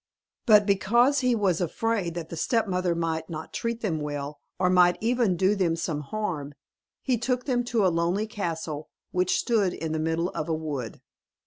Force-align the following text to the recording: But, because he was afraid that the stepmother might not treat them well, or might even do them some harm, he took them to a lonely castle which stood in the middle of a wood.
But, 0.47 0.65
because 0.65 1.19
he 1.19 1.35
was 1.35 1.61
afraid 1.61 2.15
that 2.15 2.29
the 2.29 2.35
stepmother 2.35 2.95
might 2.95 3.29
not 3.29 3.53
treat 3.53 3.81
them 3.81 3.99
well, 3.99 4.39
or 4.57 4.67
might 4.67 4.97
even 4.99 5.37
do 5.37 5.53
them 5.53 5.75
some 5.75 6.01
harm, 6.01 6.55
he 7.03 7.19
took 7.19 7.45
them 7.45 7.63
to 7.65 7.85
a 7.85 7.89
lonely 7.93 8.25
castle 8.25 8.89
which 9.11 9.37
stood 9.37 9.75
in 9.75 9.91
the 9.91 9.99
middle 9.99 10.29
of 10.29 10.49
a 10.49 10.55
wood. 10.55 11.01